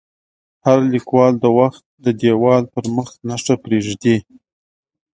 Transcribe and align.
هر 0.65 0.79
لیکوال 0.93 1.33
د 1.39 1.45
وخت 1.59 1.83
د 2.05 2.05
دیوال 2.21 2.63
پر 2.73 2.83
مخ 2.95 3.09
نښه 3.27 3.55
پرېږدي. 3.63 4.17